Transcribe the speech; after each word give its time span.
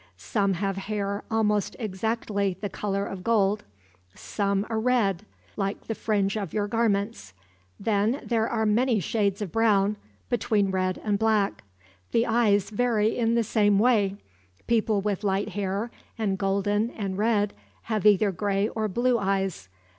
Some 0.17 0.53
have 0.53 0.77
hair 0.77 1.23
almost 1.29 1.75
exactly 1.77 2.57
the 2.59 2.69
color 2.71 3.05
of 3.05 3.23
gold; 3.23 3.63
some 4.15 4.65
a 4.67 4.75
red, 4.75 5.27
like 5.55 5.85
the 5.85 5.93
fringe 5.93 6.35
of 6.35 6.53
your 6.55 6.67
garments; 6.67 7.35
then 7.79 8.19
there 8.25 8.49
are 8.49 8.65
many 8.65 8.99
shades 8.99 9.43
of 9.43 9.51
brown, 9.51 9.97
between 10.27 10.71
red 10.71 10.99
and 11.03 11.19
black. 11.19 11.63
The 12.13 12.25
eyes 12.25 12.71
vary 12.71 13.15
in 13.15 13.35
the 13.35 13.43
same 13.43 13.77
way. 13.77 14.15
People 14.65 15.01
with 15.01 15.23
light 15.23 15.49
hair, 15.49 15.91
and 16.17 16.35
golden, 16.35 16.89
and 16.89 17.15
red, 17.15 17.53
have 17.83 18.03
either 18.03 18.31
gray 18.31 18.69
or 18.69 18.87
blue 18.87 19.19
eyes. 19.19 19.69